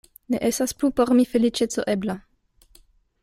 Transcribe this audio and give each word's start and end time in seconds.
Ne 0.35 0.37
estas 0.47 0.73
plu 0.79 0.89
por 0.99 1.11
mi 1.19 1.25
feliĉeco 1.33 1.85
ebla. 1.97 2.17